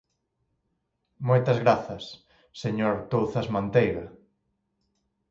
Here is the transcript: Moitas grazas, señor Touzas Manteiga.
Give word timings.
Moitas 1.27 1.57
grazas, 1.63 2.03
señor 2.61 2.95
Touzas 3.11 3.47
Manteiga. 3.55 4.05